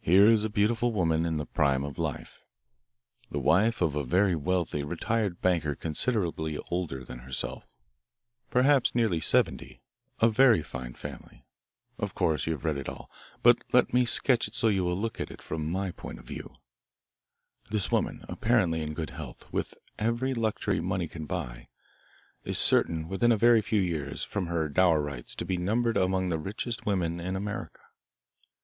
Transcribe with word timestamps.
"Here 0.00 0.28
is 0.28 0.44
a 0.44 0.48
beautiful 0.50 0.92
woman 0.92 1.26
in 1.26 1.36
the 1.36 1.44
prime 1.44 1.82
of 1.82 1.98
life, 1.98 2.44
the 3.28 3.40
wife 3.40 3.82
of 3.82 3.96
a 3.96 4.04
very 4.04 4.36
wealthy 4.36 4.84
retired 4.84 5.40
banker 5.40 5.74
considerably 5.74 6.58
older 6.70 7.02
than 7.02 7.18
herself 7.18 7.68
perhaps 8.50 8.94
nearly 8.94 9.18
seventy 9.18 9.82
of 10.20 10.36
very 10.36 10.62
fine 10.62 10.94
family. 10.94 11.44
Of 11.98 12.14
course 12.14 12.46
you 12.46 12.52
have 12.52 12.64
read 12.64 12.76
it 12.76 12.88
all, 12.88 13.10
but 13.42 13.64
let 13.72 13.92
me 13.92 14.04
sketch 14.04 14.46
it 14.46 14.54
so 14.54 14.68
you 14.68 14.84
will 14.84 14.94
look 14.94 15.18
at 15.20 15.32
it 15.32 15.42
from 15.42 15.68
my 15.72 15.90
point 15.90 16.20
of 16.20 16.24
view. 16.24 16.54
This 17.68 17.90
woman, 17.90 18.22
apparently 18.28 18.80
in 18.80 18.94
good 18.94 19.10
health, 19.10 19.52
with 19.52 19.74
every 19.98 20.34
luxury 20.34 20.78
money 20.80 21.08
can 21.08 21.26
buy, 21.26 21.66
is 22.44 22.58
certain 22.60 23.08
within 23.08 23.32
a 23.32 23.36
very 23.36 23.62
few 23.62 23.80
years, 23.80 24.22
from 24.22 24.46
her 24.46 24.68
dower 24.68 25.02
rights, 25.02 25.34
to 25.34 25.44
be 25.44 25.56
numbered 25.56 25.96
among 25.96 26.28
the 26.28 26.38
richest 26.38 26.86
women 26.86 27.18
in 27.18 27.34
America. 27.34 27.80